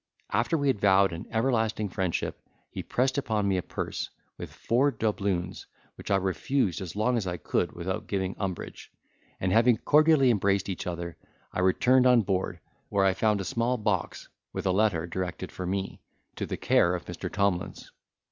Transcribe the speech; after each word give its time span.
After 0.31 0.57
we 0.57 0.65
had 0.65 0.79
vowed 0.81 1.13
an 1.13 1.27
everlasting 1.29 1.87
friendship, 1.89 2.41
he 2.71 2.81
pressed 2.81 3.19
upon 3.19 3.47
me 3.47 3.57
a 3.57 3.61
purse, 3.61 4.09
with 4.35 4.51
four 4.51 4.89
doubloons, 4.89 5.67
which 5.93 6.09
I 6.09 6.15
refused 6.15 6.81
as 6.81 6.95
long 6.95 7.17
as 7.17 7.27
I 7.27 7.37
could 7.37 7.73
without 7.73 8.07
giving 8.07 8.35
umbrage; 8.39 8.91
and, 9.39 9.51
having 9.53 9.77
cordially 9.77 10.31
embraced 10.31 10.69
each 10.69 10.87
other, 10.87 11.17
I 11.53 11.59
returned 11.59 12.07
on 12.07 12.23
board, 12.23 12.59
where 12.89 13.05
I 13.05 13.13
found 13.13 13.41
a 13.41 13.45
small 13.45 13.77
box, 13.77 14.27
with 14.53 14.65
a 14.65 14.71
letter 14.71 15.05
directed 15.05 15.51
for 15.51 15.67
me, 15.67 16.01
to 16.35 16.47
the 16.47 16.57
care 16.57 16.95
of 16.95 17.05
Mr. 17.05 17.31
Tomlins. 17.31 17.91